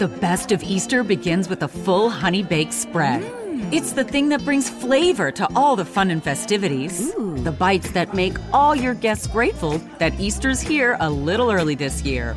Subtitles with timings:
[0.00, 3.20] The best of Easter begins with a full honey baked spread.
[3.20, 3.70] Mm.
[3.70, 7.12] It's the thing that brings flavor to all the fun and festivities.
[7.14, 12.00] The bites that make all your guests grateful that Easter's here a little early this
[12.00, 12.34] year.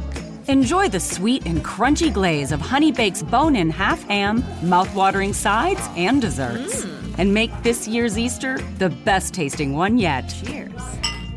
[0.49, 5.87] Enjoy the sweet and crunchy glaze of Honey Bake's bone in half ham, mouth-watering sides,
[5.95, 6.83] and desserts.
[6.83, 7.15] Mm.
[7.17, 10.35] And make this year's Easter the best tasting one yet.
[10.43, 10.81] Cheers.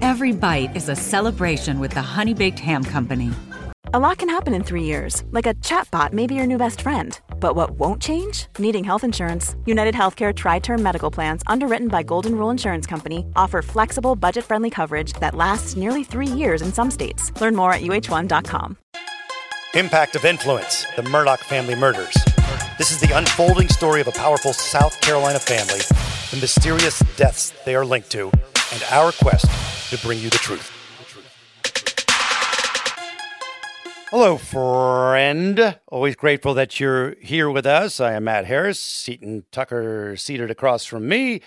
[0.02, 3.30] Every bite is a celebration with the Honey Baked Ham Company.
[3.94, 6.80] A lot can happen in three years, like a chatbot may be your new best
[6.80, 7.20] friend.
[7.38, 8.46] But what won't change?
[8.58, 9.54] Needing health insurance.
[9.64, 14.44] United Healthcare Tri Term Medical Plans, underwritten by Golden Rule Insurance Company, offer flexible, budget
[14.44, 17.30] friendly coverage that lasts nearly three years in some states.
[17.40, 18.76] Learn more at uh1.com.
[19.74, 22.16] Impact of Influence The Murdaugh Family Murders.
[22.78, 25.82] This is the unfolding story of a powerful South Carolina family,
[26.32, 28.32] the mysterious deaths they are linked to,
[28.72, 29.46] and our quest
[29.90, 30.75] to bring you the truth.
[34.10, 35.78] Hello, friend.
[35.88, 37.98] Always grateful that you're here with us.
[37.98, 41.40] I am Matt Harris, Seaton Tucker seated across from me.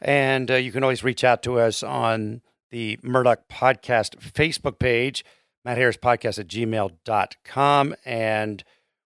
[0.00, 5.26] And uh, you can always reach out to us on the Murdaugh Podcast Facebook page,
[5.62, 7.94] Matt Harris Podcast at gmail.com.
[8.06, 8.64] And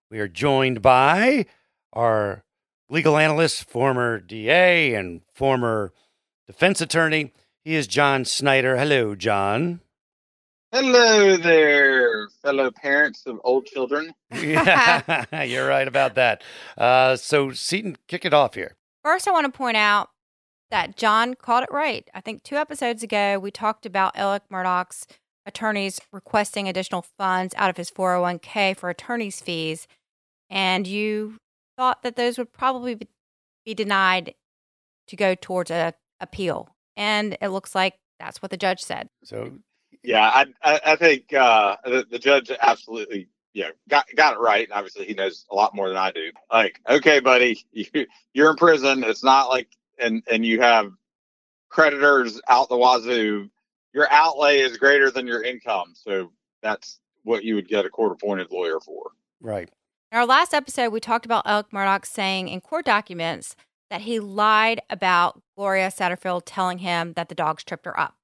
[0.08, 1.46] we are joined by
[1.92, 2.44] our
[2.88, 5.92] legal analyst, former DA, and former
[6.46, 7.32] defense attorney.
[7.64, 8.76] He is John Snyder.
[8.76, 9.80] Hello, John.
[10.72, 14.14] Hello there, fellow parents of old children.
[14.32, 16.44] yeah, you're right about that.
[16.78, 18.76] Uh, so, Seaton, kick it off here.
[19.02, 20.10] First, I want to point out
[20.70, 22.08] that John called it right.
[22.14, 25.08] I think two episodes ago, we talked about Alec Murdaugh's
[25.44, 29.88] attorneys requesting additional funds out of his 401k for attorney's fees.
[30.48, 31.38] And you
[31.76, 32.96] thought that those would probably
[33.64, 34.34] be denied
[35.08, 36.68] to go towards an appeal.
[36.96, 39.08] And it looks like that's what the judge said.
[39.24, 39.54] So,
[40.02, 44.68] Yeah, I I, I think uh, the, the judge absolutely yeah got got it right.
[44.72, 46.30] Obviously, he knows a lot more than I do.
[46.52, 49.04] Like, okay, buddy, you, you're in prison.
[49.04, 50.90] It's not like and and you have
[51.68, 53.50] creditors out the wazoo.
[53.92, 56.30] Your outlay is greater than your income, so
[56.62, 59.10] that's what you would get a court appointed lawyer for.
[59.40, 59.70] right.
[60.12, 63.54] In our last episode, we talked about Alec Murdaugh saying in court documents
[63.90, 68.16] that he lied about Gloria Satterfield telling him that the dogs tripped her up.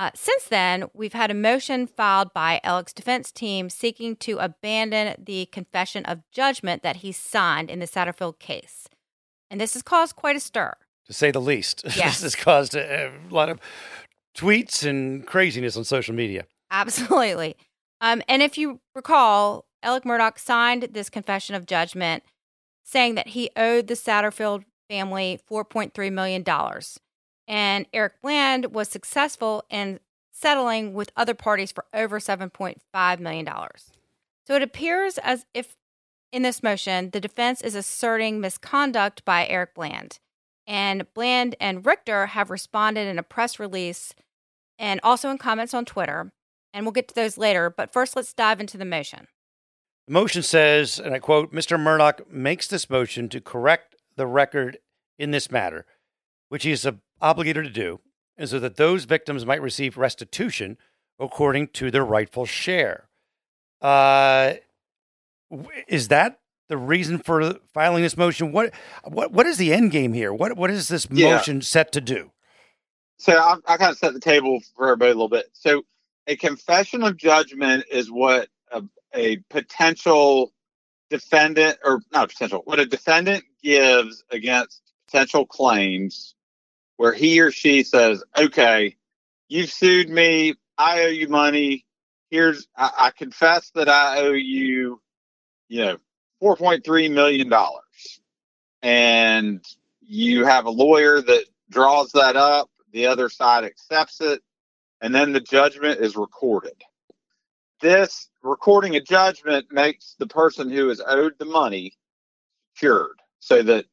[0.00, 5.14] Uh, since then, we've had a motion filed by Alec's defense team seeking to abandon
[5.22, 8.88] the confession of judgment that he signed in the Satterfield case.
[9.50, 10.72] And this has caused quite a stir.
[11.08, 11.82] To say the least.
[11.96, 12.14] Yes.
[12.14, 13.60] this has caused a, a lot of
[14.34, 16.46] tweets and craziness on social media.
[16.70, 17.54] Absolutely.
[18.00, 22.22] Um, and if you recall, Alec Murdaugh signed this confession of judgment
[22.84, 26.42] saying that he owed the Satterfield family $4.3 million.
[27.50, 29.98] And Eric Bland was successful in
[30.32, 33.48] settling with other parties for over $7.5 million.
[34.46, 35.76] So it appears as if
[36.32, 40.20] in this motion, the defense is asserting misconduct by Eric Bland.
[40.64, 44.14] And Bland and Richter have responded in a press release
[44.78, 46.30] and also in comments on Twitter.
[46.72, 47.68] And we'll get to those later.
[47.68, 49.26] But first, let's dive into the motion.
[50.06, 51.76] The motion says, and I quote, Mr.
[51.76, 54.78] Murdaugh makes this motion to correct the record
[55.18, 55.84] in this matter,
[56.48, 58.00] which he is ob- obligated to do,
[58.36, 60.78] and so that those victims might receive restitution
[61.18, 63.08] according to their rightful share.
[63.80, 64.54] Uh,
[65.88, 68.52] is that the reason for filing this motion?
[68.52, 68.72] What
[69.04, 70.32] what what is the end game here?
[70.32, 71.36] What what is this Yeah.
[71.36, 72.32] motion set to do?
[73.18, 75.46] So I, I kind of set the table for everybody a little bit.
[75.52, 75.82] So
[76.26, 78.82] a confession of judgment is what a,
[79.14, 80.52] a potential
[81.10, 86.34] defendant, or not potential, what a defendant gives against potential claims,
[87.00, 88.94] where he or she says, "Okay,
[89.48, 90.52] you've sued me.
[90.76, 91.86] I owe you money.
[92.28, 95.00] Here's I, I confess that I owe you,
[95.70, 95.96] you know,
[96.40, 98.20] four point three million dollars,
[98.82, 99.64] and
[100.02, 102.68] you have a lawyer that draws that up.
[102.92, 104.42] The other side accepts it,
[105.00, 106.82] and then the judgment is recorded.
[107.80, 111.96] This recording a judgment makes the person who is owed the money
[112.76, 113.86] cured, so that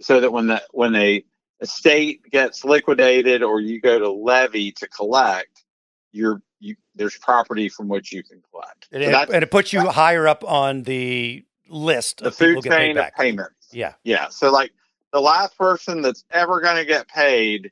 [0.00, 1.22] so that when the when a
[1.60, 5.64] estate gets liquidated or you go to levy to collect,
[6.12, 8.88] you're you there's property from which you can collect.
[8.92, 12.70] And, it, and it puts you higher up on the list the of people food
[12.70, 13.16] chain of back.
[13.16, 13.68] payments.
[13.72, 13.94] Yeah.
[14.04, 14.28] Yeah.
[14.28, 14.72] So like
[15.12, 17.70] the last person that's ever going to get paid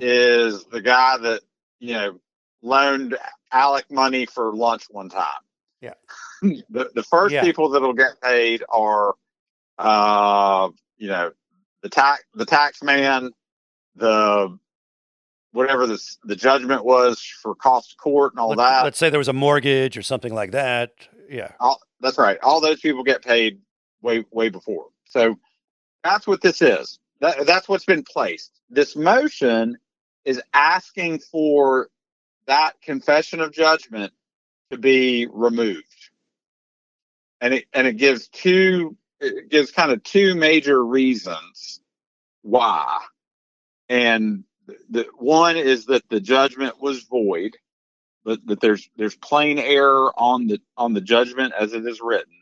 [0.00, 1.42] is the guy that,
[1.80, 2.18] you know,
[2.62, 3.16] loaned
[3.52, 5.26] Alec money for lunch one time.
[5.80, 5.94] Yeah.
[6.42, 7.42] the, the first Yeah.
[7.42, 9.14] people that'll get paid are,
[9.78, 11.32] uh, you know,
[11.82, 13.30] the tax, the tax man,
[13.96, 14.58] the,
[15.52, 18.84] whatever this, the judgment was for cost of court and all Let, that.
[18.84, 20.92] Let's say there was a mortgage or something like that.
[21.28, 21.52] Yeah.
[21.60, 22.38] All, that's right.
[22.42, 23.60] All those people get paid
[24.02, 24.86] way way before.
[25.04, 25.38] So
[26.02, 26.98] that's what this is.
[27.20, 28.60] That, that's what's been placed.
[28.68, 29.78] This motion
[30.24, 31.88] is asking for
[32.46, 34.12] that confession of judgment
[34.70, 35.84] to be removed.
[37.40, 41.80] And it and it gives two it gives kind of two major reasons
[42.42, 42.98] why.
[43.88, 44.44] And
[44.90, 47.56] the one is that the judgment was void,
[48.24, 52.34] but that there's there's plain error on the on the judgment as it is written,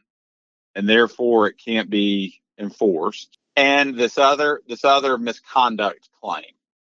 [0.74, 3.36] and therefore it can't be enforced.
[3.56, 6.44] And this other this other misconduct claim.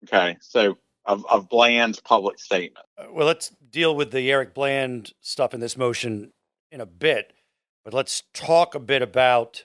[0.05, 2.85] Okay, so of, of Bland's public statement.
[2.97, 6.33] Uh, well, let's deal with the Eric Bland stuff in this motion
[6.71, 7.33] in a bit,
[7.85, 9.65] but let's talk a bit about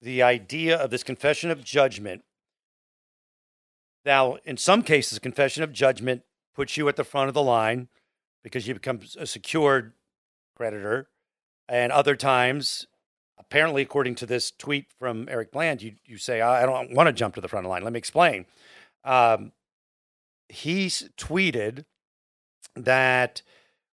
[0.00, 2.22] the idea of this confession of judgment.
[4.04, 6.22] Now, in some cases, confession of judgment
[6.54, 7.88] puts you at the front of the line
[8.42, 9.92] because you become a secured
[10.56, 11.08] creditor.
[11.68, 12.86] And other times,
[13.38, 17.12] apparently, according to this tweet from Eric Bland, you, you say, I don't want to
[17.12, 17.82] jump to the front of the line.
[17.82, 18.46] Let me explain.
[19.04, 19.52] Um,
[20.48, 21.84] he's tweeted
[22.74, 23.42] that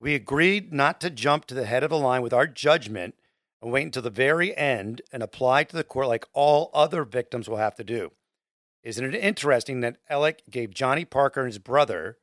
[0.00, 3.14] we agreed not to jump to the head of the line with our judgment
[3.62, 7.48] and wait until the very end and apply to the court like all other victims
[7.48, 8.10] will have to do.
[8.82, 12.18] Isn't it interesting that Alec gave Johnny Parker and his brother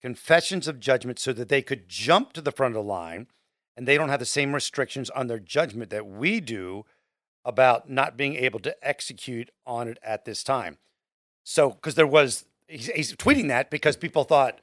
[0.00, 3.26] confessions of judgment so that they could jump to the front of the line
[3.76, 6.84] and they don't have the same restrictions on their judgment that we do
[7.44, 10.78] about not being able to execute on it at this time?
[11.42, 14.60] So, because there was he's, he's tweeting that because people thought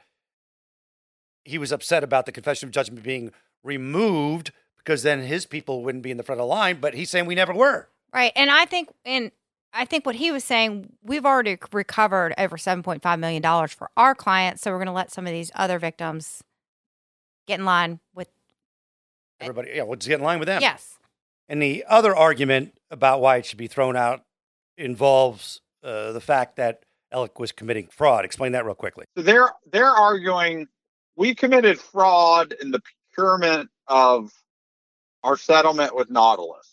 [1.44, 3.32] he was upset about the confession of judgment being
[3.64, 4.52] removed
[4.84, 6.78] because then his people wouldn't be in the front of the line.
[6.80, 7.90] But he's saying we never were.
[8.14, 8.32] Right.
[8.36, 9.32] And I think, and
[9.74, 14.62] I think what he was saying, we've already recovered over $7.5 million for our clients.
[14.62, 16.44] So we're going to let some of these other victims
[17.48, 18.30] get in line with
[19.40, 19.72] everybody.
[19.76, 20.62] Yeah, let's get in line with them.
[20.62, 20.98] Yes.
[21.48, 24.24] And the other argument about why it should be thrown out
[24.78, 28.24] involves uh, the fact that Alec was committing fraud.
[28.24, 29.06] Explain that real quickly.
[29.18, 30.68] So they're they're arguing
[31.18, 34.32] we committed fraud in the procurement of
[35.24, 36.68] our settlement with Nautilus.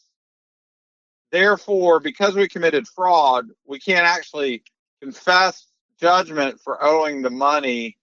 [1.30, 4.62] Therefore, because we committed fraud, we can't actually
[5.02, 5.66] confess
[6.00, 7.96] judgment for owing the money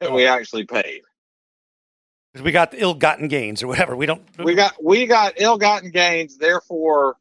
[0.00, 0.14] that oh.
[0.14, 1.02] we actually paid.
[2.32, 3.94] Because we got ill-gotten gains or whatever.
[3.94, 4.22] We don't.
[4.42, 6.38] We got we got ill-gotten gains.
[6.38, 7.16] Therefore,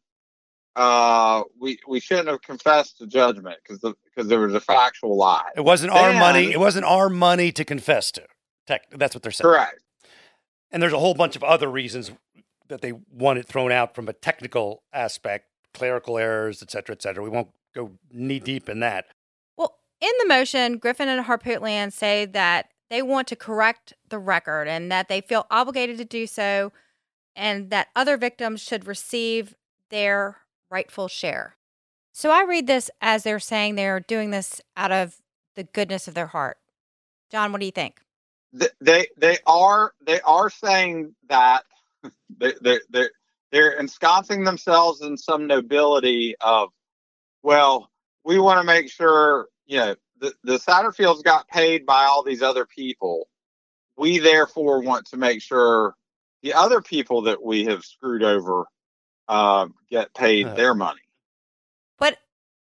[0.77, 5.18] uh, we we shouldn't have confessed to judgment because the because there was a factual
[5.18, 5.50] lie.
[5.57, 6.53] It wasn't then, our money.
[6.53, 8.23] It wasn't our money to confess to.
[8.68, 9.51] Tech, that's what they're saying.
[9.51, 9.81] Correct.
[10.71, 12.12] And there's a whole bunch of other reasons
[12.71, 17.01] that they want it thrown out from a technical aspect, clerical errors, et cetera, et
[17.01, 17.23] cetera.
[17.23, 19.06] We won't go knee deep in that.
[19.57, 24.68] Well, in the motion, Griffin and Harpootlian say that they want to correct the record
[24.68, 26.71] and that they feel obligated to do so
[27.35, 29.56] and that other victims should receive
[29.89, 30.38] their
[30.69, 31.56] rightful share.
[32.13, 35.21] So I read this as they're saying they're doing this out of
[35.56, 36.57] the goodness of their heart.
[37.29, 38.01] John, what do you think?
[38.81, 41.63] They they are they are saying that
[42.38, 43.07] they they they
[43.51, 46.69] they're ensconcing themselves in some nobility of
[47.44, 47.89] well
[48.24, 52.42] we want to make sure you know the, the Satterfields got paid by all these
[52.42, 53.27] other people.
[53.98, 55.95] We therefore want to make sure
[56.44, 58.65] the other people that we have screwed over
[59.27, 61.01] uh, get paid uh, their money.
[61.97, 62.18] But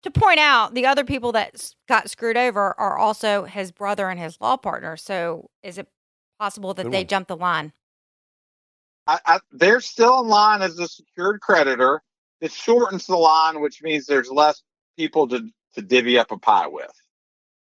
[0.03, 4.19] to point out, the other people that got screwed over are also his brother and
[4.19, 4.97] his law partner.
[4.97, 5.87] So is it
[6.39, 7.73] possible that they jumped the line?
[9.07, 12.01] I, I, they're still in line as a secured creditor.
[12.41, 14.61] It shortens the line, which means there's less
[14.97, 16.91] people to, to divvy up a pie with.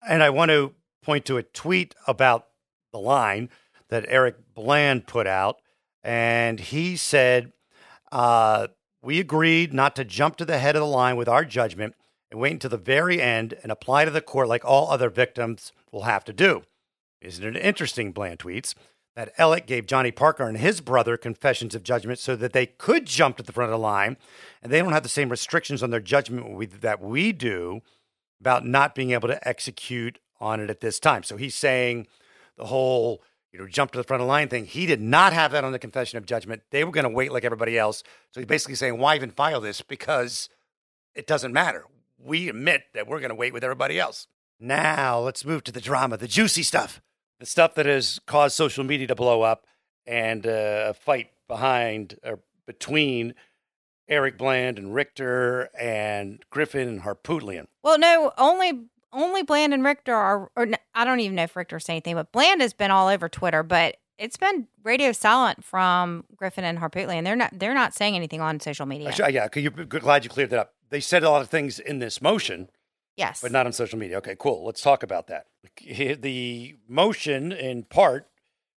[0.07, 0.73] And I want to
[1.03, 2.47] point to a tweet about
[2.91, 3.49] the line
[3.89, 5.57] that Eric Bland put out.
[6.03, 7.51] And he said,
[8.11, 8.67] uh,
[9.01, 11.95] we agreed not to jump to the head of the line with our judgment
[12.31, 15.71] and wait until the very end and apply to the court like all other victims
[15.91, 16.63] will have to do.
[17.21, 18.75] Isn't it interesting, Bland tweets,
[19.15, 23.05] that Alec gave Johnny Parker and his brother confessions of judgment so that they could
[23.05, 24.17] jump to the front of the line
[24.61, 27.81] and they don't have the same restrictions on their judgment that we do
[28.41, 31.23] about not being able to execute on it at this time.
[31.23, 32.07] So he's saying
[32.57, 34.65] the whole you know, jump to the front of the line thing.
[34.65, 36.63] He did not have that on the confession of judgment.
[36.71, 38.03] They were going to wait like everybody else.
[38.31, 39.81] So he's basically saying, why even file this?
[39.81, 40.49] Because
[41.13, 41.85] it doesn't matter.
[42.19, 44.27] We admit that we're going to wait with everybody else.
[44.59, 47.01] Now let's move to the drama, the juicy stuff,
[47.39, 49.65] the stuff that has caused social media to blow up
[50.05, 53.35] and uh, a fight behind or between
[54.07, 57.65] Eric Bland and Richter and Griffin and Harpootlian.
[57.83, 61.79] Well, no, only only Bland and Richter are, or I don't even know if Richter
[61.79, 63.63] saying anything, but Bland has been all over Twitter.
[63.63, 67.23] But it's been radio silent from Griffin and Harpootlian.
[67.23, 69.09] They're not they're not saying anything on social media.
[69.09, 70.73] Actually, yeah, you're glad you cleared that up.
[70.89, 72.69] They said a lot of things in this motion,
[73.17, 73.41] yes.
[73.41, 74.17] but not on social media.
[74.17, 74.65] Okay, cool.
[74.65, 75.47] Let's talk about that.
[75.85, 78.27] The motion, in part,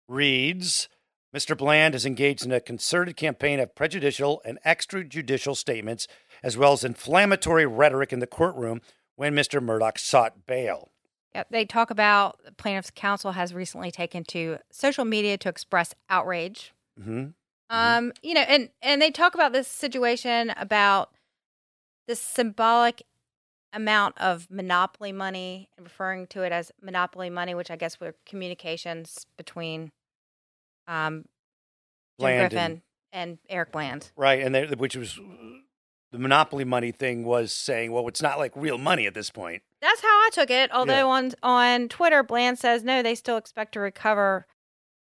[0.08, 0.88] reads
[1.34, 1.56] Mr.
[1.56, 6.08] Bland is engaged in a concerted campaign of prejudicial and extrajudicial statements,
[6.42, 8.80] as well as inflammatory rhetoric in the courtroom
[9.16, 9.60] when Mr.
[9.60, 10.90] Murdaugh sought bail.
[11.34, 15.94] Yep, they talk about the plaintiff's counsel has recently taken to social media to express
[16.08, 16.72] outrage.
[17.00, 17.26] hmm
[17.68, 21.10] Um, you know, and and they talk about this situation about
[22.06, 23.02] the symbolic
[23.72, 28.14] amount of monopoly money and referring to it as monopoly money, which I guess were
[28.26, 29.92] communications between
[30.86, 31.28] um Jim
[32.18, 32.82] Bland and- Griffin
[33.12, 34.10] and, Eric Bland.
[34.16, 35.18] Right, and they, which was
[36.12, 39.62] the monopoly money thing was saying, well, it's not like real money at this point.
[39.80, 40.70] That's how I took it.
[40.72, 44.46] Although on on Twitter, Bland says no, they still expect to recover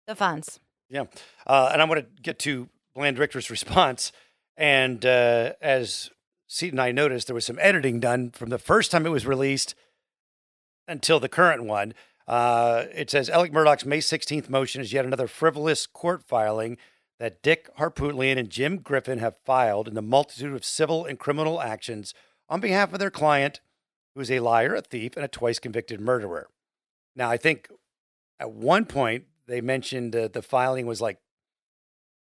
[0.07, 0.59] the funds.
[0.89, 1.05] Yeah.
[1.47, 4.11] Uh, and I'm going to get to Bland Richter's response.
[4.57, 6.09] And uh, as
[6.53, 9.25] Seton and I noticed, there was some editing done from the first time it was
[9.25, 9.73] released
[10.87, 11.95] until the current one.
[12.27, 16.77] Uh, it says Alec Murdaugh's May 16th motion is yet another frivolous court filing
[17.19, 21.59] that Dick Harpootlian and Jim Griffin have filed in the multitude of civil and criminal
[21.59, 22.13] actions
[22.47, 23.59] on behalf of their client,
[24.13, 26.49] who is a liar, a thief, and a twice convicted murderer.
[27.15, 27.67] Now, I think
[28.39, 31.17] at one point they mentioned uh, the filing was like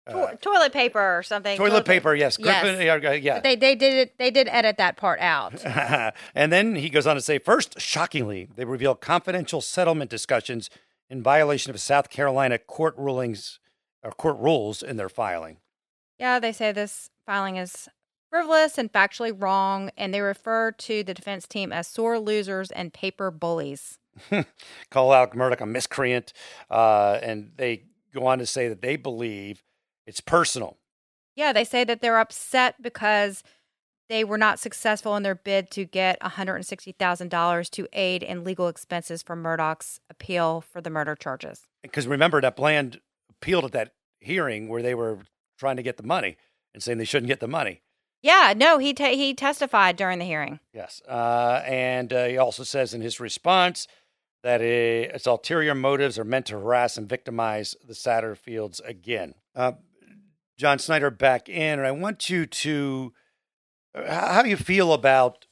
[0.09, 1.57] uh, toilet paper or something.
[1.57, 2.15] toilet paper.
[2.15, 2.63] Yes, Yes.
[2.63, 2.81] Griffin.
[2.81, 3.35] Yeah, yeah.
[3.35, 4.19] But they they did it.
[4.19, 5.65] They did edit that part out.
[6.35, 10.71] and then he goes on to say, first, shockingly, they reveal confidential settlement discussions
[11.11, 13.59] in violation of South Carolina court rulings
[14.03, 15.59] or court rules in their filing.
[16.19, 17.89] Yeah, they say this filing is
[18.31, 22.93] frivolous and factually wrong, and they refer to the defense team as sore losers and
[22.93, 23.99] paper bullies.
[24.91, 26.33] Call out Murdaugh a miscreant,
[26.71, 29.63] uh, and they go on to say that they believe
[30.09, 30.79] it's personal.
[31.37, 33.45] Yeah, they say that they're upset because
[34.09, 39.23] they were not successful in their bid to get $160,000 to aid in legal expenses
[39.23, 41.61] for Murdaugh's appeal for the murder charges.
[41.83, 45.19] Because remember that Bland appealed at that hearing where they were
[45.59, 46.39] trying to get the money
[46.73, 47.83] and saying they shouldn't get the money.
[48.23, 50.59] Yeah, no, he te- he testified during the hearing.
[50.73, 51.03] Yes.
[51.07, 53.87] Uh, and uh, he also says in his response
[54.43, 59.35] that it, its ulterior motives are meant to harass and victimize the Satterfields again.
[59.55, 59.73] Uh,
[60.59, 63.13] John Snyder back in, and I want you to,
[63.95, 65.47] uh, how you feel about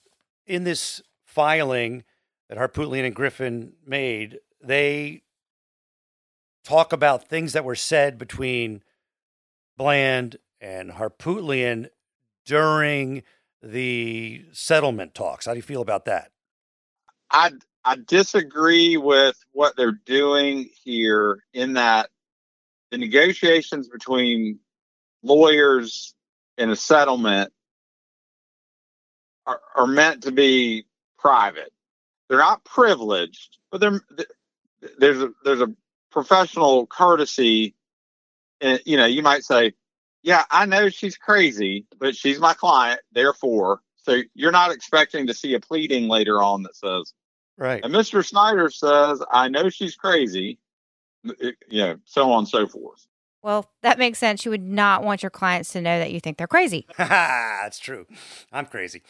[0.46, 2.04] in this filing
[2.48, 4.40] that Harpootlian and Griffin made?
[4.60, 5.22] They
[6.64, 8.82] talk about things that were said between
[9.76, 11.88] Bland and Harpootlian
[12.44, 13.22] during
[13.62, 15.46] the settlement talks.
[15.46, 16.32] How do you feel about that?
[17.30, 17.52] I
[17.84, 22.10] I disagree with what they're doing here in that
[22.90, 24.58] the negotiations between
[25.26, 26.14] lawyers
[26.56, 27.52] in a settlement
[29.46, 30.86] are, are meant to be
[31.18, 31.72] private.
[32.28, 34.00] They're not privileged, but they're
[34.98, 35.72] there's a there's a
[36.10, 37.74] professional courtesy.
[38.60, 39.74] And you know, you might say,
[40.22, 45.34] "Yeah, I know she's crazy, but she's my client, therefore." So you're not expecting to
[45.34, 47.12] see a pleading later on that says,
[47.58, 47.82] Right.
[47.82, 48.24] and Mr.
[48.24, 50.58] Snyder says, I know she's crazy,
[51.24, 53.06] you know, so on and so forth.
[53.46, 54.44] Well, that makes sense.
[54.44, 56.84] You would not want your clients to know that you think they're crazy.
[56.98, 58.04] That's true.
[58.52, 59.04] I'm crazy.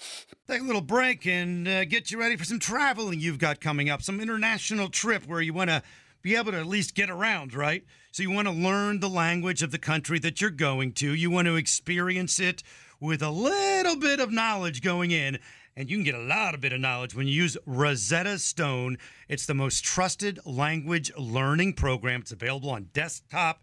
[0.46, 3.88] Take a little break and uh, get you ready for some traveling you've got coming
[3.88, 5.82] up, some international trip where you want to
[6.20, 7.82] be able to at least get around, right?
[8.12, 11.14] So you want to learn the language of the country that you're going to.
[11.14, 12.62] You want to experience it
[13.00, 15.38] with a little bit of knowledge going in.
[15.78, 18.98] And you can get a lot of bit of knowledge when you use Rosetta Stone.
[19.28, 22.20] It's the most trusted language learning program.
[22.20, 23.62] It's available on desktop.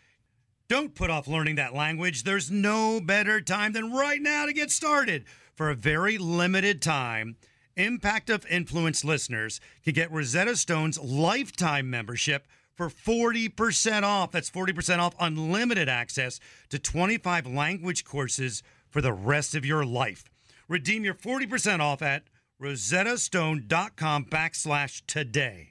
[0.71, 2.23] Don't put off learning that language.
[2.23, 5.25] There's no better time than right now to get started.
[5.53, 7.35] For a very limited time,
[7.75, 14.31] Impact of Influence listeners can get Rosetta Stone's lifetime membership for 40% off.
[14.31, 20.23] That's 40% off unlimited access to 25 language courses for the rest of your life.
[20.69, 22.23] Redeem your 40% off at
[22.61, 25.70] rosettastone.com backslash today.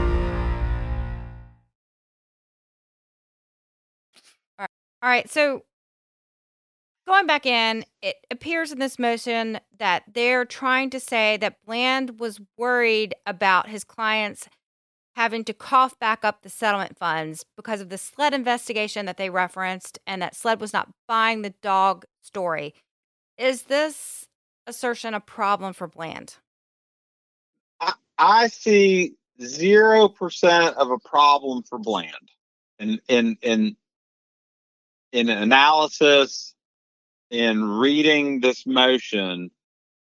[5.03, 5.63] All right, so
[7.07, 12.19] going back in, it appears in this motion that they're trying to say that Bland
[12.19, 14.47] was worried about his clients
[15.15, 19.29] having to cough back up the settlement funds because of the SLED investigation that they
[19.29, 22.73] referenced and that SLED was not buying the dog story.
[23.37, 24.27] Is this
[24.67, 26.35] assertion a problem for Bland?
[28.17, 32.13] I, see zero percent of a problem for Bland
[32.77, 33.75] And in in
[35.11, 36.53] in analysis
[37.29, 39.51] in reading this motion.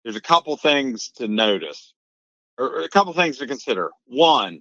[0.03, 1.95] There's a couple things to notice,
[2.59, 3.91] or a couple things to consider.
[4.07, 4.61] One,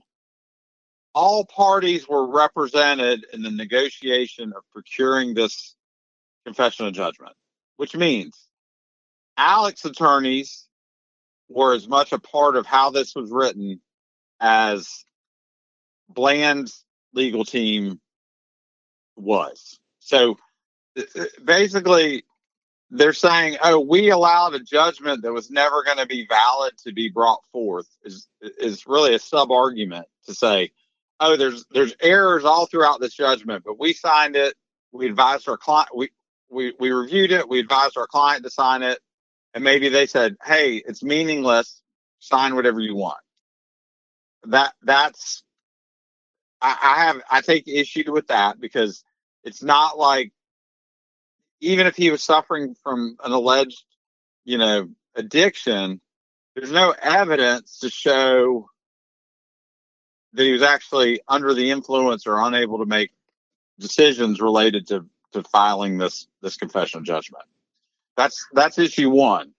[1.13, 5.75] all parties were represented in the negotiation of procuring this
[6.45, 7.35] confession of judgment,
[7.77, 8.47] which means
[9.37, 10.67] Alex attorneys
[11.49, 13.81] were as much a part of how this was written
[14.39, 15.05] as
[16.09, 16.83] Bland's
[17.13, 17.99] legal team
[19.15, 19.79] was.
[20.03, 20.37] So
[21.43, 22.23] basically,
[22.91, 26.93] they're saying, "Oh, we allowed a judgment that was never going to be valid to
[26.93, 30.71] be brought forth." Is is really a sub argument to say,
[31.19, 34.55] "Oh, there's there's errors all throughout this judgment, but we signed it.
[34.91, 35.89] We advised our client.
[35.95, 36.09] We
[36.49, 37.49] we we reviewed it.
[37.49, 38.99] We advised our client to sign it,
[39.53, 41.81] and maybe they said, "Hey, it's meaningless.
[42.19, 43.19] Sign whatever you want."
[44.45, 45.43] That that's
[46.61, 49.03] I, I have I take issue with that because
[49.43, 50.31] it's not like
[51.59, 53.83] even if he was suffering from an alleged,
[54.43, 56.01] you know, addiction,
[56.55, 58.69] there's no evidence to show
[60.33, 63.11] that he was actually under the influence or unable to make
[63.79, 67.45] decisions related to, to filing this this confession of judgment.
[68.17, 69.53] That's that's issue one.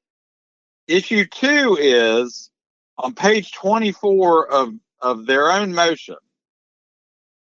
[0.87, 2.51] Issue two is
[2.99, 6.17] on page 24 of, of their own motion.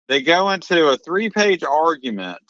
[0.08, 2.44] They go into a three page argument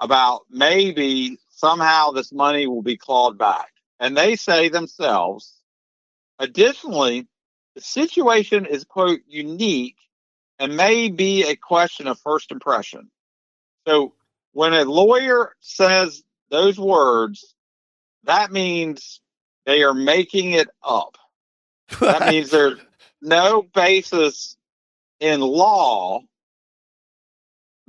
[0.00, 3.70] about maybe somehow this money will be clawed back.
[4.00, 5.60] And they say themselves,
[6.38, 7.26] additionally,
[7.74, 9.96] the situation is, quote, unique
[10.58, 13.10] and may be a question of first impression.
[13.86, 14.14] So
[14.52, 17.54] when a lawyer says those words,
[18.24, 19.20] that means
[19.66, 21.16] they are making it up.
[22.00, 22.78] that means there's
[23.20, 24.56] no basis
[25.20, 26.22] in law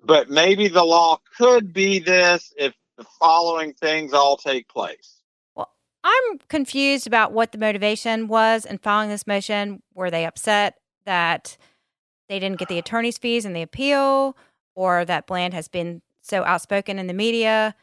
[0.06, 5.22] but maybe the law could be this if the following things all take place.
[5.56, 5.70] Well,
[6.04, 9.82] I'm confused about what the motivation was in filing this motion.
[9.94, 11.58] Were they upset that
[12.30, 14.38] they didn't get the attorney's fees in the appeal
[14.76, 17.76] or that Bland has been so outspoken in the media?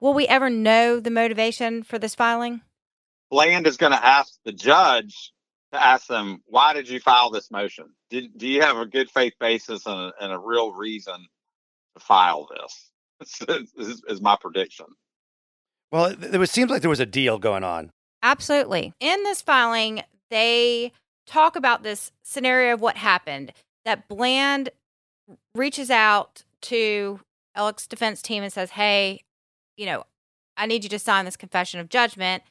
[0.00, 2.62] Will we ever know the motivation for this filing?
[3.30, 5.32] Bland is going to ask the judge
[5.72, 7.90] to ask them, why did you file this motion?
[8.10, 11.26] Did, do you have a good faith basis and a, and a real reason
[11.98, 12.90] file this.
[13.76, 14.86] is, is my prediction.
[15.90, 17.90] Well, it, it seems like there was a deal going on.
[18.22, 18.92] Absolutely.
[19.00, 20.92] In this filing, they
[21.26, 23.52] talk about this scenario of what happened
[23.84, 24.70] that Bland
[25.54, 27.20] reaches out to
[27.54, 29.22] Alec's defense team and says, Hey,
[29.76, 30.04] you know,
[30.56, 32.42] I need you to sign this confession of judgment.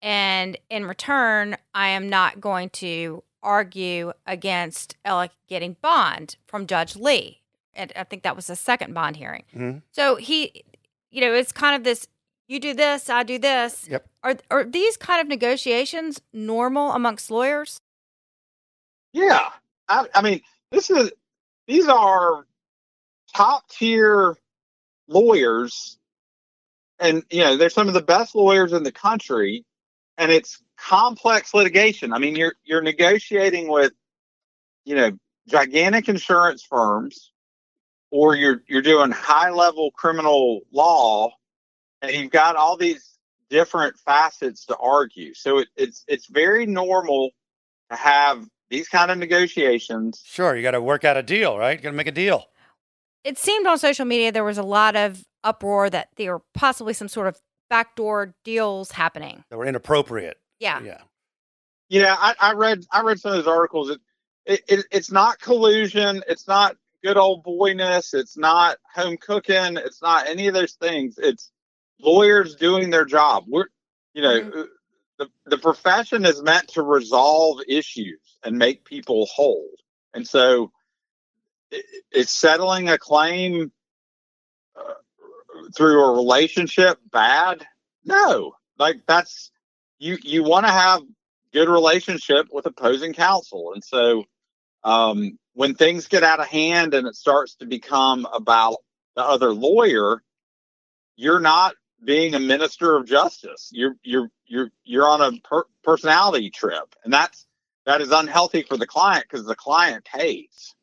[0.00, 6.94] And in return, I am not going to argue against Alec getting bond from Judge
[6.96, 7.40] Lee.
[7.78, 9.44] I think that was the second bond hearing.
[9.54, 9.78] Mm-hmm.
[9.92, 10.64] So he,
[11.10, 12.06] you know, it's kind of this:
[12.48, 13.86] you do this, I do this.
[13.88, 14.06] Yep.
[14.22, 17.80] Are are these kind of negotiations normal amongst lawyers?
[19.12, 19.48] Yeah,
[19.88, 21.12] I, I mean, this is
[21.66, 22.46] these are
[23.34, 24.36] top tier
[25.06, 25.98] lawyers,
[26.98, 29.64] and you know, they're some of the best lawyers in the country,
[30.16, 32.12] and it's complex litigation.
[32.12, 33.92] I mean, you're you're negotiating with,
[34.84, 35.12] you know,
[35.48, 37.32] gigantic insurance firms
[38.10, 41.30] or you're you're doing high level criminal law
[42.02, 43.18] and you've got all these
[43.50, 45.34] different facets to argue.
[45.34, 47.30] So it, it's it's very normal
[47.90, 50.22] to have these kind of negotiations.
[50.24, 51.78] Sure you got to work out a deal right?
[51.78, 52.46] You got to make a deal.
[53.24, 56.92] It seemed on social media there was a lot of uproar that there were possibly
[56.92, 59.44] some sort of backdoor deals happening.
[59.50, 60.38] That were inappropriate.
[60.60, 60.80] Yeah.
[60.82, 61.00] Yeah.
[61.88, 63.90] Yeah i, I read i read some of those articles.
[63.90, 64.00] It,
[64.46, 66.22] it, it, it's not collusion.
[66.26, 68.14] It's not good old boyness.
[68.14, 69.76] It's not home cooking.
[69.76, 71.18] It's not any of those things.
[71.18, 71.50] It's
[72.00, 73.44] lawyers doing their job.
[73.46, 73.66] We're,
[74.14, 74.62] you know, mm-hmm.
[75.18, 79.68] the, the profession is meant to resolve issues and make people whole.
[80.14, 80.72] And so
[81.70, 83.70] it, it's settling a claim
[84.76, 84.94] uh,
[85.76, 87.66] through a relationship bad.
[88.04, 89.50] No, like that's,
[89.98, 91.02] you, you want to have
[91.52, 93.72] good relationship with opposing counsel.
[93.74, 94.24] And so,
[94.84, 98.76] um, when things get out of hand and it starts to become about
[99.16, 100.22] the other lawyer,
[101.16, 103.68] you're not being a minister of justice.
[103.72, 107.44] You're you're you're you're on a per- personality trip, and that's
[107.86, 110.76] that is unhealthy for the client because the client pays.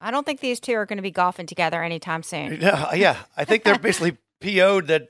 [0.00, 2.60] I don't think these two are going to be golfing together anytime soon.
[2.60, 3.16] Yeah, yeah.
[3.36, 5.08] I think they're basically PO'd that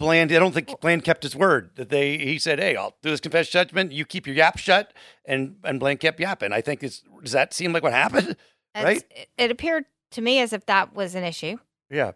[0.00, 1.72] Bland, I don't think Bland kept his word.
[1.76, 3.92] That they, he said, "Hey, I'll do this confession judgment.
[3.92, 4.94] You keep your yap shut,"
[5.26, 6.54] and and Bland kept yapping.
[6.54, 8.36] I think it's does that seem like what happened?
[8.74, 9.02] It's, right?
[9.36, 11.58] It appeared to me as if that was an issue.
[11.90, 12.12] Yeah.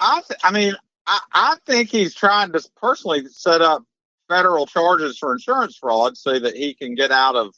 [0.00, 0.74] I th- I mean,
[1.06, 3.84] I, I think he's trying to personally set up
[4.28, 7.54] federal charges for insurance fraud so that he can get out of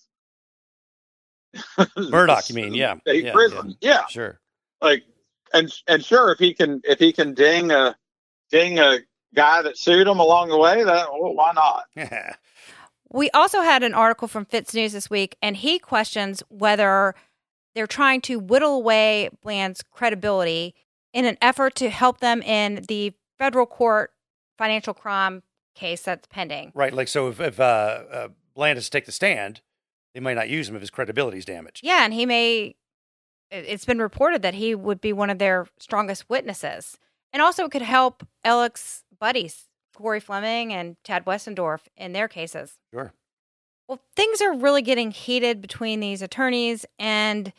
[1.96, 2.48] Murdaugh.
[2.50, 2.74] You mean?
[2.74, 2.98] Yeah.
[3.00, 3.76] State yeah, prison.
[3.80, 3.90] Yeah.
[3.90, 4.06] yeah.
[4.06, 4.40] Sure.
[4.80, 5.02] Like,
[5.52, 7.96] and and sure, if he can if he can ding a
[8.50, 8.98] ding a
[9.34, 11.86] guy that sued him along the way, that well, why not?
[13.12, 17.14] we also had an article from FITSNews this week, and he questions whether
[17.74, 20.74] they're trying to whittle away Bland's credibility
[21.12, 24.12] in an effort to help them in the federal court
[24.58, 25.42] financial crime
[25.74, 26.72] case that's pending.
[26.74, 26.92] Right.
[26.92, 27.62] Like, so if, if uh,
[28.10, 29.60] uh, Bland has to take the stand,
[30.14, 31.80] they might not use him if his credibility is damaged.
[31.82, 32.76] Yeah, and he may.
[33.50, 36.98] It's been reported that he would be one of their strongest witnesses,
[37.32, 42.74] and also it could help Alec's buddies, Corey Fleming and Chad Westendorf, in their cases.
[42.92, 43.14] Sure.
[43.88, 46.84] Well, things are really getting heated between these attorneys.
[46.98, 47.50] And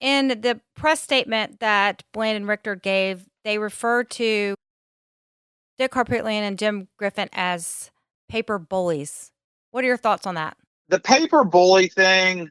[0.00, 4.54] in the press statement that Bland and Richter gave, they refer to
[5.76, 7.90] Dick Harpootlian and Jim Griffin as
[8.28, 9.32] paper bullies.
[9.72, 10.56] What are your thoughts on that?
[10.88, 12.48] The paper bully thing,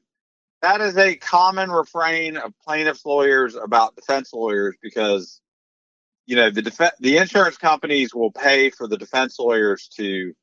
[0.61, 5.39] that is a common refrain of plaintiffs' lawyers about defense lawyers because
[6.25, 10.34] you know the def- the insurance companies will pay for the defense lawyers to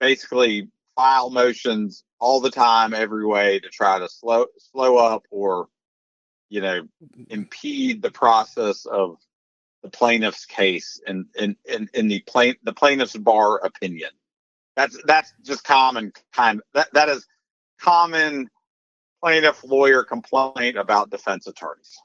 [0.00, 5.68] basically file motions all the time every way to try to slow slow up or
[6.48, 6.86] you know
[7.30, 9.18] impede the process of
[9.82, 14.10] the plaintiff's case in in in, in the plain the plaintiff's bar opinion.
[14.76, 17.26] That's that's just common kind that that is
[17.80, 18.48] common
[19.22, 21.98] plaintiff lawyer complaint about defense attorneys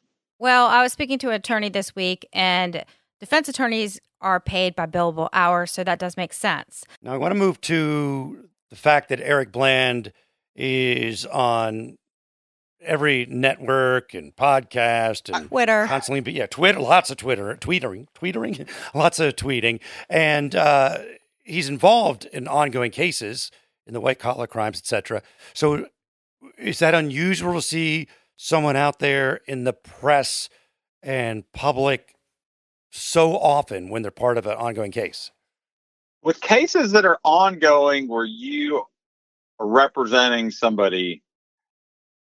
[0.43, 2.83] well i was speaking to an attorney this week and
[3.19, 6.83] defense attorneys are paid by billable hours, so that does make sense.
[7.01, 10.13] Now, I want to move to the fact that Eric Bland
[10.55, 11.97] is on
[12.81, 18.67] every network and podcast and Twitter constantly, but yeah, Twitter, lots of Twitter, tweetering, tweetering,
[18.95, 19.79] lots of tweeting,
[20.09, 20.99] and uh,
[21.43, 23.51] he's involved in ongoing cases
[23.85, 25.21] in the white collar crimes, etc.
[25.53, 25.87] So,
[26.57, 30.49] is that unusual to see someone out there in the press
[31.01, 32.15] and public
[32.91, 35.31] so often when they're part of an ongoing case?
[36.21, 38.83] With cases that are ongoing where you
[39.59, 41.21] are representing somebody,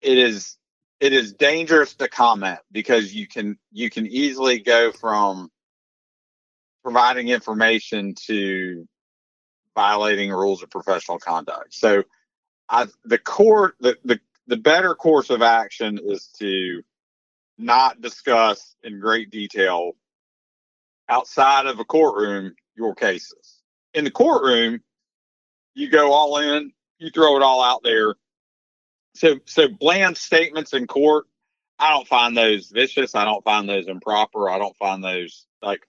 [0.02, 0.58] it is
[1.00, 5.50] it is dangerous to comment because you can you can easily go from
[6.84, 8.88] providing information to
[9.76, 11.74] violating rules of professional conduct.
[11.74, 12.04] So
[12.70, 16.82] I, the court the, the the better course of action is to
[17.58, 19.94] not discuss in great detail
[21.10, 23.62] outside of a courtroom your cases.
[23.94, 24.82] In the courtroom,
[25.74, 28.16] you go all in, you throw it all out there.
[29.16, 31.26] So so Bland statements in court,
[31.80, 33.16] I don't find those vicious.
[33.16, 34.50] I don't find those improper.
[34.50, 35.82] I don't find those like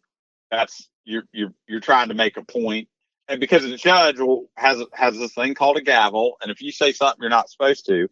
[0.51, 2.88] that's you're you're you're trying to make a point.
[3.29, 4.16] And because the judge
[4.57, 7.85] has has this thing called a gavel, and if you say something you're not supposed
[7.87, 8.09] to,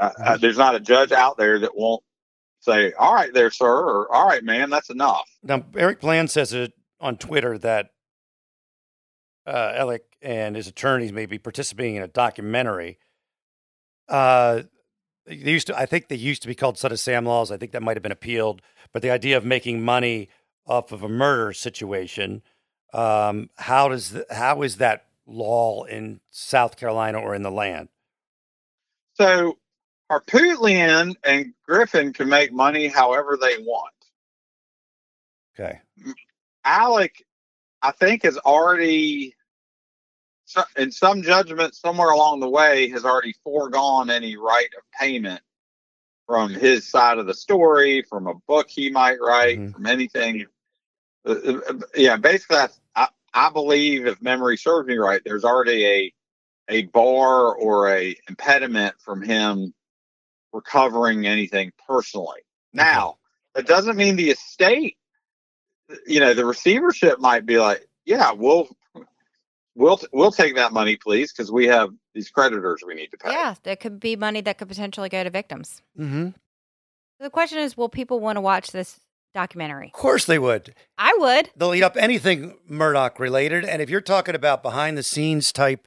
[0.00, 2.02] uh, uh, there's not a judge out there that won't
[2.60, 6.52] say, "All right, there, sir," or "All right, man, that's enough." Now, Eric Bland says
[6.52, 7.90] it on Twitter that
[9.46, 12.98] uh, Alec and his attorneys may be participating in a documentary.
[14.08, 14.62] Uh,
[15.26, 17.50] they used to, I think they used to be called Son of Sam laws.
[17.50, 20.28] I think that might have been appealed, but the idea of making money
[20.66, 22.42] off of a murder situation,
[22.92, 27.88] um, how does the, how is that law in South Carolina or in the land?
[29.14, 29.58] So
[30.10, 33.94] Harpootlian and Griffin can make money however they want.
[35.54, 35.80] Okay.
[36.64, 37.24] Alec,
[37.80, 39.36] I think, has already,
[40.76, 45.40] in some judgment somewhere along the way, has already foregone any right of payment
[46.26, 49.74] from his side of the story, from a book he might write, Mhm.
[49.74, 50.46] from anything.
[51.24, 55.86] Uh, uh, yeah, basically, I, I, I believe if memory serves me right, there's already
[55.86, 56.14] a
[56.68, 59.74] a bar or a impediment from him
[60.52, 62.40] recovering anything personally.
[62.72, 63.18] Now,
[63.54, 64.96] that doesn't mean the estate,
[66.06, 68.68] you know, the receivership might be like, yeah, we'll
[69.74, 73.30] we'll we'll take that money, please, because we have these creditors we need to pay.
[73.30, 75.82] Yeah, there could be money that could potentially go to victims.
[75.98, 76.28] Mm-hmm.
[77.20, 79.00] The question is, will people want to watch this
[79.34, 79.86] documentary?
[79.86, 80.74] Of course they would.
[80.98, 81.50] I would.
[81.56, 83.64] They'll eat up anything Murdaugh related.
[83.64, 85.86] And if you're talking about behind the scenes type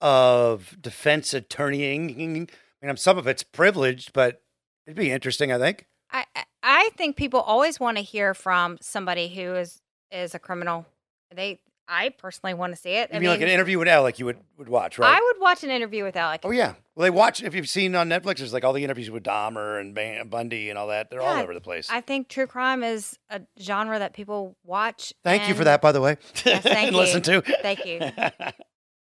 [0.00, 2.50] of defense attorneying,
[2.82, 4.42] I mean, some of it's privileged, but
[4.86, 5.86] it'd be interesting, I think.
[6.10, 6.24] I
[6.62, 10.86] I- think people always want to hear from somebody who is is a criminal.
[11.34, 13.10] They I personally want to see it.
[13.10, 15.16] You I mean, like an interview with Alec you would, would watch, right?
[15.16, 16.42] I would watch an interview with Alec.
[16.44, 16.74] oh, yeah.
[16.94, 19.80] Well, they watch, if you've seen on Netflix, there's like all the interviews with Dahmer
[19.80, 21.10] and Ban- Bundy and all that.
[21.10, 21.88] They're all Yeah, over the place.
[21.90, 25.12] I think true crime is a genre that people watch.
[25.24, 26.16] Thank you for that, by the way.
[26.46, 26.98] Yes, thank and you.
[27.02, 27.40] listen to.
[27.62, 28.00] Thank you.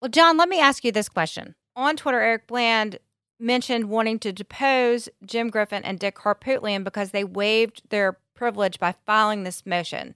[0.01, 1.53] Well, John, let me ask you this question.
[1.75, 2.97] On Twitter, Eric Bland
[3.41, 8.93] mentioned wanting to depose Jim Griffin and Dick Harpootlian because they waived their privilege by
[9.06, 10.15] filing this motion.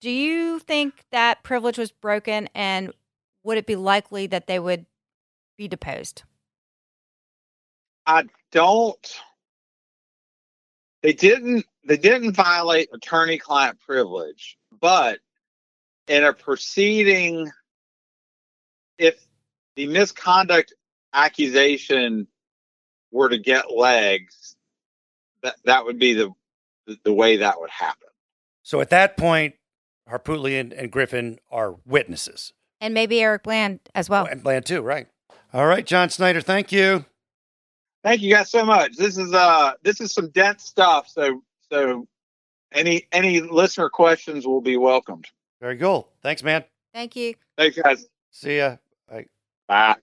[0.00, 2.92] Do you think that privilege was broken and
[3.42, 4.86] would it be likely that they would
[5.56, 6.22] be deposed?
[8.06, 9.20] I don't.
[11.02, 11.66] They didn't.
[11.84, 15.20] They didn't violate attorney-client privilege, but
[16.06, 17.50] in a proceeding,
[18.98, 19.16] if
[19.76, 20.74] the misconduct
[21.12, 22.26] accusation
[23.10, 24.56] were to get legs,
[25.42, 26.30] that that would be the
[26.86, 28.08] the, the way that would happen.
[28.62, 29.54] So at that point,
[30.10, 32.52] Harpootlian and Griffin are witnesses.
[32.80, 34.26] And maybe Eric Bland as well.
[34.26, 35.06] And Bland too, right?
[35.52, 37.04] All right, John Snyder, thank you.
[38.04, 38.96] Thank you guys so much.
[38.96, 41.08] This is uh this is some dense stuff.
[41.08, 42.06] So so
[42.72, 45.26] any any listener questions will be welcomed.
[45.60, 46.08] Very cool.
[46.22, 46.64] Thanks, man.
[46.94, 47.34] Thank you.
[47.56, 48.06] Thanks, guys.
[48.30, 48.76] See ya.
[49.08, 49.26] Bye.
[49.66, 49.96] Bye.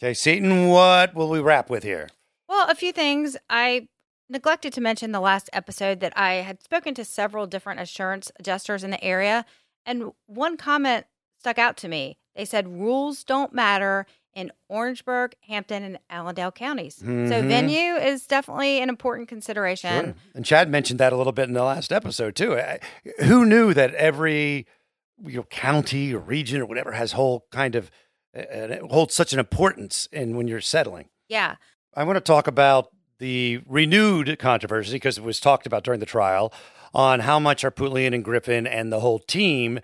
[0.00, 2.08] Okay, Seaton, what will we wrap with here?
[2.48, 3.36] Well, a few things.
[3.50, 3.88] I
[4.28, 8.84] neglected to mention the last episode that I had spoken to several different assurance adjusters
[8.84, 9.44] in the area,
[9.84, 11.06] and one comment
[11.40, 12.18] stuck out to me.
[12.36, 16.96] They said rules don't matter in Orangeburg, Hampton, and Allendale counties.
[16.96, 17.48] So Mhm.
[17.48, 20.04] venue is definitely an important consideration.
[20.04, 20.14] Sure.
[20.34, 22.56] And Chad mentioned that a little bit in the last episode too.
[22.56, 22.78] I-
[23.24, 24.66] Who knew that every
[25.24, 27.90] you know, county or region or whatever has whole kind of
[28.38, 31.08] uh, it holds such an importance in when you're settling?
[31.28, 31.56] Yeah.
[31.94, 36.06] I want to talk about the renewed controversy because it was talked about during the
[36.06, 36.52] trial
[36.94, 39.80] on how much Harpootlian and Griffin and the whole team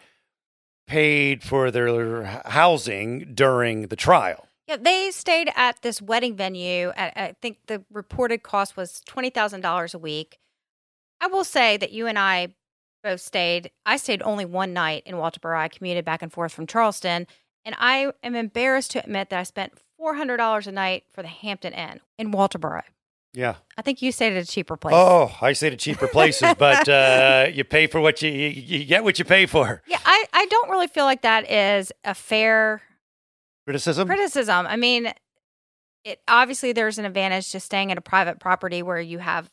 [0.87, 4.49] paid for their housing during the trial.
[4.67, 6.91] Yeah, they stayed at this wedding venue.
[6.97, 10.39] At, I think the reported cost was twenty thousand dollars a week.
[11.21, 12.55] I will say that you and I
[13.03, 13.71] both stayed.
[13.85, 15.59] I stayed only one night in Walterboro.
[15.59, 17.27] I commuted back and forth from Charleston,
[17.65, 21.23] and I am embarrassed to admit that I spent four hundred dollars a night for
[21.23, 22.83] the Hampton Inn in Walterboro.
[23.33, 23.57] Yeah.
[23.77, 24.95] I think you stayed at a cheaper place.
[24.97, 28.85] Oh, I say to cheaper places, but uh, you pay for what you, you you
[28.85, 29.83] get what you pay for.
[29.89, 29.99] yeah.
[30.05, 32.83] I I don't really feel like that is a fair
[33.67, 34.07] Criticism.
[34.07, 34.67] criticism.
[34.67, 35.13] I mean,
[36.05, 39.51] it obviously there's an advantage to staying at a private property where you have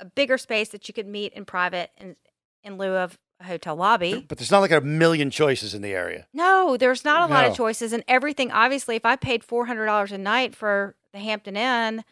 [0.00, 2.16] a bigger space that you could meet in private in
[2.64, 4.24] in lieu of a hotel lobby.
[4.28, 6.26] But there's not like a million choices in the area.
[6.32, 8.50] No, there's not a lot of choices and everything.
[8.50, 12.04] Obviously, if I paid four hundred dollars a night for the Hampton Inn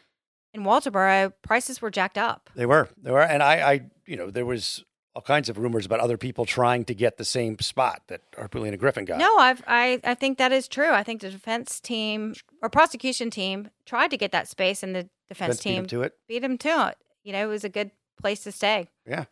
[0.53, 2.49] in Walterboro, prices were jacked up.
[2.55, 5.85] They were, they were, and I, I, you know, there was all kinds of rumors
[5.85, 9.17] about other people trying to get the same spot that Harpootlian and Griffin got.
[9.17, 10.91] No, I've, I I think that is true.
[10.91, 15.09] I think the defense team or prosecution team tried to get that space, and the
[15.27, 16.13] defense Defense beat 'em team to it.
[16.27, 16.97] beat them to it.
[17.23, 18.87] You know, it was a good place to stay.
[19.05, 19.25] Yeah.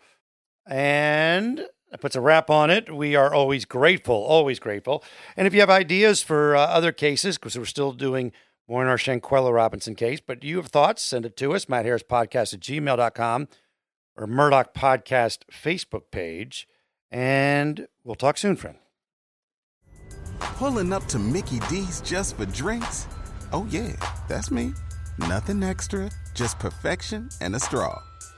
[0.67, 2.93] And that puts a wrap on it.
[2.93, 5.03] We are always grateful, always grateful.
[5.37, 8.31] And if you have ideas for uh, other cases, because we're still doing
[8.67, 11.85] more in our Shanquella Robinson case, but you have thoughts, send it to us, Matt
[11.85, 13.47] Harris Podcast at gmail.com
[14.17, 16.67] or Murdaugh Podcast Facebook page.
[17.11, 18.77] And we'll talk soon, friend.
[20.39, 23.07] Pulling up to Mickey D's just for drinks?
[23.53, 23.93] Oh, yeah,
[24.27, 24.73] that's me.
[25.19, 28.01] Nothing extra, just perfection and a straw.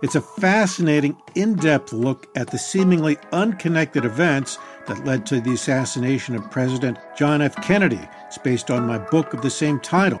[0.00, 4.56] It's a fascinating, in depth look at the seemingly unconnected events
[4.86, 7.56] that led to the assassination of President John F.
[7.64, 8.08] Kennedy.
[8.26, 10.20] It's based on my book of the same title.